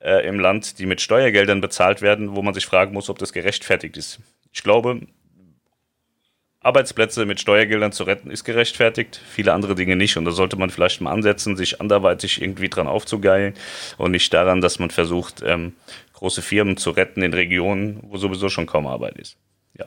äh, 0.00 0.26
im 0.26 0.40
Land, 0.40 0.78
die 0.78 0.86
mit 0.86 1.02
Steuergeldern 1.02 1.60
bezahlt 1.60 2.00
werden, 2.00 2.34
wo 2.34 2.42
man 2.42 2.54
sich 2.54 2.66
fragen 2.66 2.92
muss, 2.92 3.10
ob 3.10 3.18
das 3.18 3.32
gerechtfertigt 3.32 3.96
ist. 3.98 4.20
Ich 4.52 4.62
glaube, 4.62 5.00
Arbeitsplätze 6.62 7.24
mit 7.24 7.40
Steuergeldern 7.40 7.92
zu 7.92 8.04
retten, 8.04 8.30
ist 8.30 8.44
gerechtfertigt, 8.44 9.20
viele 9.30 9.54
andere 9.54 9.74
Dinge 9.74 9.96
nicht. 9.96 10.18
Und 10.18 10.26
da 10.26 10.30
sollte 10.30 10.56
man 10.56 10.68
vielleicht 10.68 11.00
mal 11.00 11.10
ansetzen, 11.10 11.56
sich 11.56 11.80
anderweitig 11.80 12.42
irgendwie 12.42 12.68
dran 12.68 12.86
aufzugeilen 12.86 13.54
und 13.96 14.10
nicht 14.10 14.32
daran, 14.34 14.60
dass 14.60 14.78
man 14.78 14.90
versucht, 14.90 15.42
ähm, 15.44 15.74
große 16.12 16.42
Firmen 16.42 16.76
zu 16.76 16.90
retten 16.90 17.22
in 17.22 17.32
Regionen, 17.32 18.00
wo 18.02 18.18
sowieso 18.18 18.50
schon 18.50 18.66
kaum 18.66 18.86
Arbeit 18.86 19.16
ist. 19.16 19.38
Ja. 19.78 19.86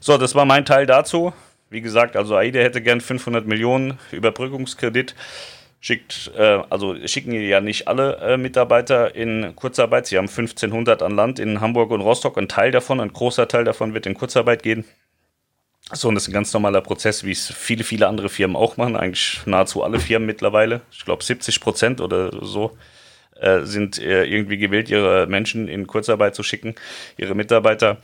So, 0.00 0.16
das 0.16 0.34
war 0.34 0.46
mein 0.46 0.64
Teil 0.64 0.86
dazu. 0.86 1.34
Wie 1.68 1.82
gesagt, 1.82 2.16
also 2.16 2.34
AIDA 2.34 2.60
hätte 2.60 2.80
gern 2.80 3.02
500 3.02 3.46
Millionen 3.46 3.98
Überbrückungskredit. 4.10 5.14
Schickt, 5.82 6.30
äh, 6.36 6.62
also 6.68 6.94
schicken 7.06 7.32
ja 7.32 7.60
nicht 7.60 7.88
alle 7.88 8.16
äh, 8.18 8.36
Mitarbeiter 8.36 9.14
in 9.14 9.56
Kurzarbeit. 9.56 10.06
Sie 10.06 10.18
haben 10.18 10.28
1500 10.28 11.02
an 11.02 11.12
Land 11.12 11.38
in 11.38 11.60
Hamburg 11.60 11.90
und 11.90 12.02
Rostock. 12.02 12.36
Ein 12.36 12.48
Teil 12.48 12.70
davon, 12.70 13.00
ein 13.00 13.12
großer 13.12 13.48
Teil 13.48 13.64
davon 13.64 13.94
wird 13.94 14.06
in 14.06 14.14
Kurzarbeit 14.14 14.62
gehen. 14.62 14.84
So, 15.92 16.08
und 16.08 16.14
das 16.14 16.24
ist 16.24 16.28
ein 16.28 16.34
ganz 16.34 16.52
normaler 16.52 16.82
Prozess, 16.82 17.24
wie 17.24 17.32
es 17.32 17.52
viele, 17.52 17.82
viele 17.82 18.06
andere 18.06 18.28
Firmen 18.28 18.56
auch 18.56 18.76
machen. 18.76 18.94
Eigentlich 18.94 19.40
nahezu 19.46 19.82
alle 19.82 19.98
Firmen 19.98 20.26
mittlerweile. 20.26 20.82
Ich 20.92 21.04
glaube, 21.04 21.24
70 21.24 21.60
Prozent 21.60 22.00
oder 22.00 22.30
so 22.44 22.76
äh, 23.40 23.62
sind 23.62 23.98
äh, 23.98 24.24
irgendwie 24.24 24.58
gewillt, 24.58 24.90
ihre 24.90 25.26
Menschen 25.26 25.66
in 25.66 25.86
Kurzarbeit 25.86 26.34
zu 26.34 26.42
schicken, 26.42 26.74
ihre 27.16 27.34
Mitarbeiter. 27.34 27.96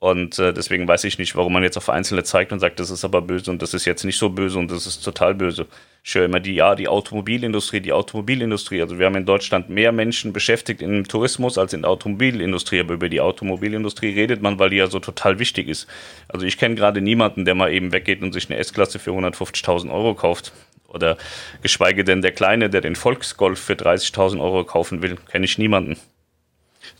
Und 0.00 0.38
äh, 0.38 0.54
deswegen 0.54 0.88
weiß 0.88 1.04
ich 1.04 1.18
nicht, 1.18 1.36
warum 1.36 1.52
man 1.52 1.62
jetzt 1.62 1.76
auf 1.76 1.90
Einzelne 1.90 2.24
zeigt 2.24 2.52
und 2.52 2.58
sagt, 2.58 2.80
das 2.80 2.88
ist 2.88 3.04
aber 3.04 3.20
böse 3.20 3.50
und 3.50 3.60
das 3.60 3.74
ist 3.74 3.84
jetzt 3.84 4.02
nicht 4.02 4.16
so 4.16 4.30
böse 4.30 4.58
und 4.58 4.70
das 4.70 4.86
ist 4.86 5.04
total 5.04 5.34
böse. 5.34 5.66
Ich 6.02 6.14
höre 6.14 6.24
immer 6.24 6.40
die, 6.40 6.54
ja, 6.54 6.74
die 6.74 6.88
Automobilindustrie, 6.88 7.80
die 7.80 7.92
Automobilindustrie. 7.92 8.80
Also 8.80 8.98
wir 8.98 9.04
haben 9.04 9.16
in 9.16 9.26
Deutschland 9.26 9.68
mehr 9.68 9.92
Menschen 9.92 10.32
beschäftigt 10.32 10.80
im 10.80 11.06
Tourismus 11.06 11.58
als 11.58 11.74
in 11.74 11.82
der 11.82 11.90
Automobilindustrie. 11.90 12.80
Aber 12.80 12.94
über 12.94 13.10
die 13.10 13.20
Automobilindustrie 13.20 14.14
redet 14.14 14.40
man, 14.40 14.58
weil 14.58 14.70
die 14.70 14.76
ja 14.76 14.86
so 14.86 15.00
total 15.00 15.38
wichtig 15.38 15.68
ist. 15.68 15.86
Also 16.28 16.46
ich 16.46 16.56
kenne 16.56 16.76
gerade 16.76 17.02
niemanden, 17.02 17.44
der 17.44 17.54
mal 17.54 17.70
eben 17.70 17.92
weggeht 17.92 18.22
und 18.22 18.32
sich 18.32 18.48
eine 18.48 18.58
S-Klasse 18.58 18.98
für 19.00 19.10
150.000 19.10 19.92
Euro 19.92 20.14
kauft. 20.14 20.52
Oder 20.88 21.18
geschweige 21.60 22.04
denn 22.04 22.22
der 22.22 22.32
Kleine, 22.32 22.70
der 22.70 22.80
den 22.80 22.96
Volksgolf 22.96 23.60
für 23.60 23.74
30.000 23.74 24.40
Euro 24.40 24.64
kaufen 24.64 25.02
will, 25.02 25.16
kenne 25.30 25.44
ich 25.44 25.58
niemanden. 25.58 25.98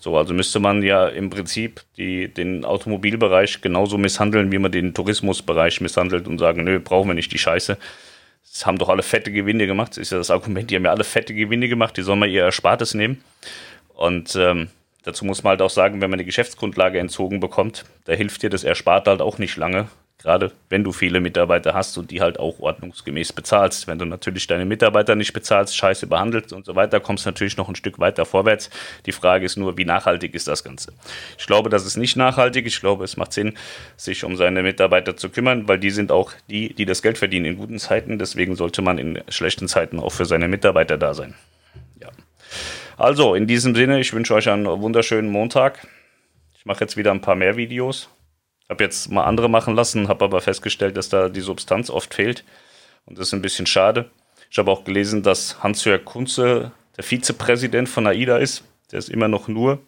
So, 0.03 0.17
also 0.17 0.33
müsste 0.33 0.61
man 0.61 0.83
ja 0.83 1.07
im 1.09 1.29
Prinzip 1.29 1.83
die, 1.99 2.29
den 2.29 2.65
Automobilbereich 2.65 3.61
genauso 3.61 3.99
misshandeln, 3.99 4.51
wie 4.51 4.59
man 4.59 4.73
den 4.73 4.95
Tourismusbereich 4.95 5.83
misshandelt 5.83 6.27
und 6.27 6.39
sagen, 6.39 6.65
nö, 6.65 6.81
brauchen 6.81 7.09
wir 7.09 7.15
nicht 7.15 7.33
die 7.33 7.39
Scheiße. 7.39 7.77
Das 8.51 8.65
haben 8.65 8.79
doch 8.79 8.89
alle 8.89 9.03
fette 9.03 9.31
Gewinne 9.31 9.67
gemacht. 9.67 9.93
Das 9.93 9.99
ist 9.99 10.13
ja 10.13 10.19
das 10.19 10.31
Argument, 10.31 10.71
die 10.71 10.77
haben 10.77 10.87
ja 10.87 10.91
alle 10.91 11.05
fette 11.05 11.35
Gewinne 11.35 11.69
gemacht, 11.69 11.99
die 11.99 12.03
sollen 12.03 12.19
mal 12.19 12.31
ihr 12.31 12.45
Erspartes 12.45 12.95
nehmen. 12.95 13.23
Und 13.95 14.35
ähm, 14.37 14.69
dazu 15.03 15.27
muss 15.27 15.43
man 15.43 15.51
halt 15.51 15.63
auch 15.63 15.71
sagen, 15.71 16.01
wenn 16.01 16.09
man 16.09 16.19
die 16.19 16.25
Geschäftsgrundlage 16.25 16.99
entzogen 16.99 17.39
bekommt, 17.39 17.85
da 18.07 18.15
hilft 18.15 18.43
dir 18.43 18.49
das 18.49 18.65
Ersparte 18.65 19.11
halt 19.11 19.21
auch 19.21 19.37
nicht 19.37 19.59
lange, 19.59 19.89
Gerade 20.23 20.53
wenn 20.69 20.85
du 20.85 20.93
viele 20.93 21.19
Mitarbeiter 21.21 21.73
hast 21.73 21.97
und 21.97 22.11
die 22.11 22.21
halt 22.21 22.39
auch 22.39 22.61
ordnungsgemäß 22.61 23.33
bezahlst. 23.33 23.87
Wenn 23.87 23.99
du 23.99 24.05
natürlich 24.05 24.47
deine 24.47 24.67
Mitarbeiter 24.67 25.15
nicht 25.15 25.33
bezahlst, 25.33 25.75
scheiße 25.75 26.07
behandelst 26.07 26.53
und 26.53 26.67
so 26.67 26.77
weiter, 26.77 27.01
kommst 27.01 27.25
du 27.25 27.31
natürlich 27.31 27.57
noch 27.57 27.71
ein 27.71 27.75
Stück 27.75 27.99
weiter 27.99 28.27
vorwärts. 28.27 28.69
Die 29.07 29.13
Frage 29.13 29.47
ist 29.47 29.57
nur, 29.57 29.79
wie 29.79 29.87
nachhaltig 29.87 30.35
ist 30.35 30.47
das 30.47 30.63
Ganze? 30.63 30.93
Ich 31.39 31.47
glaube, 31.47 31.71
das 31.71 31.87
ist 31.87 31.97
nicht 31.97 32.17
nachhaltig. 32.17 32.67
Ich 32.67 32.81
glaube, 32.81 33.05
es 33.05 33.17
macht 33.17 33.33
Sinn, 33.33 33.55
sich 33.97 34.23
um 34.25 34.37
seine 34.37 34.63
Mitarbeiter 34.63 35.17
zu 35.17 35.31
kümmern, 35.31 35.67
weil 35.69 35.79
die 35.79 35.91
sind 35.91 36.13
auch 36.13 36.33
die, 36.51 36.75
die 36.75 36.85
das 36.85 37.01
Geld 37.01 37.17
verdienen 37.17 37.47
in 37.47 37.57
guten 37.57 37.79
Zeiten. 37.79 38.19
Deswegen 38.19 38.57
sollte 38.57 38.83
man 38.83 38.99
in 38.99 39.23
schlechten 39.31 39.69
Zeiten 39.69 39.99
auch 39.99 40.13
für 40.13 40.27
seine 40.27 40.49
Mitarbeiter 40.49 40.99
da 40.99 41.15
sein. 41.15 41.33
Ja. 41.99 42.11
Also, 42.99 43.35
in 43.35 43.47
diesem 43.47 43.75
Sinne, 43.75 44.01
ich 44.01 44.13
wünsche 44.13 44.35
euch 44.35 44.51
einen 44.51 44.67
wunderschönen 44.67 45.31
Montag. 45.31 45.87
Ich 46.59 46.67
mache 46.67 46.81
jetzt 46.81 46.99
wieder 46.99 47.11
ein 47.11 47.23
paar 47.23 47.37
mehr 47.37 47.57
Videos 47.57 48.11
habe 48.71 48.85
jetzt 48.85 49.11
mal 49.11 49.25
andere 49.25 49.51
machen 49.51 49.75
lassen, 49.75 50.09
habe 50.09 50.25
aber 50.25 50.41
festgestellt, 50.41 50.97
dass 50.97 51.09
da 51.09 51.29
die 51.29 51.41
Substanz 51.41 51.91
oft 51.91 52.15
fehlt. 52.15 52.45
Und 53.05 53.19
das 53.19 53.29
ist 53.29 53.35
ein 53.35 53.43
bisschen 53.43 53.67
schade. 53.67 54.11
Ich 54.51 54.59
habe 54.59 54.71
auch 54.71 54.85
gelesen, 54.85 55.23
dass 55.23 55.63
Hans-Jörg 55.63 56.05
Kunze 56.05 56.73
der 56.97 57.05
Vizepräsident 57.05 57.89
von 57.89 58.07
AIDA 58.07 58.39
ist. 58.39 58.65
Der 58.93 58.99
ist 58.99 59.09
immer 59.09 59.29
noch 59.29 59.49
nur 59.49 59.81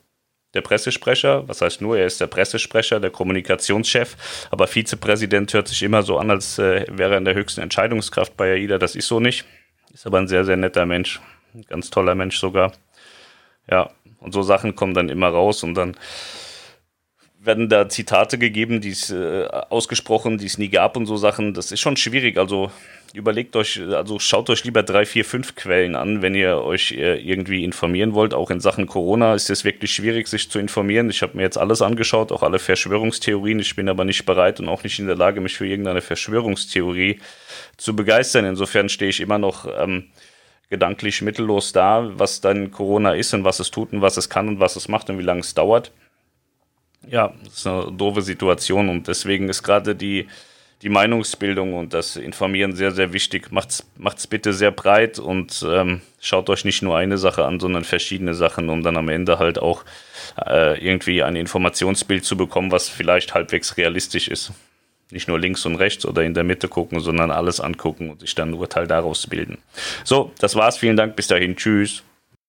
der 0.54 0.60
Pressesprecher. 0.60 1.48
Was 1.48 1.60
heißt 1.60 1.80
nur? 1.80 1.98
Er 1.98 2.06
ist 2.06 2.20
der 2.20 2.26
Pressesprecher, 2.26 3.00
der 3.00 3.10
Kommunikationschef. 3.10 4.48
Aber 4.50 4.66
Vizepräsident 4.66 5.52
hört 5.54 5.68
sich 5.68 5.82
immer 5.82 6.02
so 6.02 6.18
an, 6.18 6.30
als 6.30 6.58
äh, 6.58 6.86
wäre 6.90 7.12
er 7.12 7.18
in 7.18 7.24
der 7.24 7.34
höchsten 7.34 7.60
Entscheidungskraft 7.60 8.36
bei 8.36 8.52
AIDA. 8.52 8.78
Das 8.78 8.94
ist 8.94 9.08
so 9.08 9.20
nicht. 9.20 9.44
Ist 9.92 10.06
aber 10.06 10.18
ein 10.18 10.28
sehr, 10.28 10.44
sehr 10.44 10.56
netter 10.56 10.86
Mensch. 10.86 11.20
Ein 11.54 11.64
ganz 11.68 11.90
toller 11.90 12.14
Mensch 12.14 12.38
sogar. 12.38 12.72
Ja, 13.70 13.90
und 14.20 14.32
so 14.32 14.42
Sachen 14.42 14.74
kommen 14.74 14.94
dann 14.94 15.08
immer 15.08 15.28
raus 15.28 15.62
und 15.62 15.74
dann 15.74 15.96
werden 17.44 17.68
da 17.68 17.88
Zitate 17.88 18.38
gegeben, 18.38 18.80
die 18.80 18.90
es 18.90 19.10
äh, 19.10 19.46
ausgesprochen, 19.68 20.38
die 20.38 20.46
es 20.46 20.58
nie 20.58 20.68
gab 20.68 20.96
und 20.96 21.06
so 21.06 21.16
Sachen. 21.16 21.54
Das 21.54 21.72
ist 21.72 21.80
schon 21.80 21.96
schwierig. 21.96 22.38
Also 22.38 22.70
überlegt 23.14 23.56
euch, 23.56 23.80
also 23.80 24.18
schaut 24.18 24.48
euch 24.48 24.64
lieber 24.64 24.82
drei, 24.82 25.04
vier, 25.04 25.24
fünf 25.24 25.56
Quellen 25.56 25.96
an, 25.96 26.22
wenn 26.22 26.34
ihr 26.34 26.58
euch 26.58 26.92
äh, 26.92 27.16
irgendwie 27.20 27.64
informieren 27.64 28.14
wollt. 28.14 28.32
Auch 28.32 28.50
in 28.50 28.60
Sachen 28.60 28.86
Corona 28.86 29.34
ist 29.34 29.50
es 29.50 29.64
wirklich 29.64 29.92
schwierig, 29.92 30.28
sich 30.28 30.50
zu 30.50 30.60
informieren. 30.60 31.10
Ich 31.10 31.22
habe 31.22 31.36
mir 31.36 31.42
jetzt 31.42 31.58
alles 31.58 31.82
angeschaut, 31.82 32.30
auch 32.30 32.44
alle 32.44 32.60
Verschwörungstheorien. 32.60 33.58
Ich 33.58 33.74
bin 33.74 33.88
aber 33.88 34.04
nicht 34.04 34.24
bereit 34.24 34.60
und 34.60 34.68
auch 34.68 34.84
nicht 34.84 35.00
in 35.00 35.06
der 35.06 35.16
Lage, 35.16 35.40
mich 35.40 35.56
für 35.56 35.66
irgendeine 35.66 36.00
Verschwörungstheorie 36.00 37.20
zu 37.76 37.96
begeistern. 37.96 38.44
Insofern 38.44 38.88
stehe 38.88 39.10
ich 39.10 39.20
immer 39.20 39.38
noch 39.38 39.66
ähm, 39.66 40.10
gedanklich 40.70 41.22
mittellos 41.22 41.72
da, 41.72 42.08
was 42.14 42.40
dann 42.40 42.70
Corona 42.70 43.14
ist 43.14 43.34
und 43.34 43.42
was 43.42 43.58
es 43.58 43.72
tut 43.72 43.92
und 43.92 44.00
was 44.00 44.16
es 44.16 44.30
kann 44.30 44.46
und 44.46 44.60
was 44.60 44.76
es 44.76 44.86
macht 44.86 45.10
und 45.10 45.18
wie 45.18 45.24
lange 45.24 45.40
es 45.40 45.54
dauert. 45.54 45.90
Ja, 47.08 47.32
das 47.44 47.54
ist 47.58 47.66
eine 47.66 47.92
doofe 47.92 48.22
Situation 48.22 48.88
und 48.88 49.08
deswegen 49.08 49.48
ist 49.48 49.62
gerade 49.62 49.94
die, 49.94 50.28
die 50.82 50.88
Meinungsbildung 50.88 51.74
und 51.74 51.94
das 51.94 52.16
Informieren 52.16 52.74
sehr, 52.74 52.92
sehr 52.92 53.12
wichtig. 53.12 53.50
Macht's, 53.50 53.86
macht's 53.96 54.26
bitte 54.26 54.52
sehr 54.52 54.70
breit 54.70 55.18
und 55.18 55.64
ähm, 55.68 56.00
schaut 56.20 56.48
euch 56.50 56.64
nicht 56.64 56.82
nur 56.82 56.96
eine 56.96 57.18
Sache 57.18 57.44
an, 57.44 57.60
sondern 57.60 57.84
verschiedene 57.84 58.34
Sachen, 58.34 58.68
um 58.68 58.82
dann 58.82 58.96
am 58.96 59.08
Ende 59.08 59.38
halt 59.38 59.58
auch 59.58 59.84
äh, 60.46 60.84
irgendwie 60.84 61.22
ein 61.22 61.36
Informationsbild 61.36 62.24
zu 62.24 62.36
bekommen, 62.36 62.72
was 62.72 62.88
vielleicht 62.88 63.34
halbwegs 63.34 63.76
realistisch 63.76 64.28
ist. 64.28 64.52
Nicht 65.10 65.28
nur 65.28 65.38
links 65.38 65.66
und 65.66 65.76
rechts 65.76 66.06
oder 66.06 66.22
in 66.24 66.32
der 66.34 66.42
Mitte 66.42 66.68
gucken, 66.68 67.00
sondern 67.00 67.30
alles 67.30 67.60
angucken 67.60 68.10
und 68.10 68.20
sich 68.20 68.34
dann 68.34 68.50
ein 68.50 68.54
Urteil 68.54 68.86
daraus 68.86 69.26
bilden. 69.26 69.58
So, 70.04 70.32
das 70.38 70.56
war's. 70.56 70.78
Vielen 70.78 70.96
Dank. 70.96 71.16
Bis 71.16 71.26
dahin. 71.26 71.54
Tschüss. 71.54 72.02